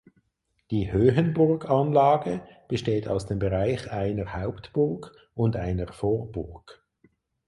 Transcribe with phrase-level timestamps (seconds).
[0.71, 6.83] Die Höhenburganlage besteht aus dem Bereich einer Hauptburg und einer Vorburg.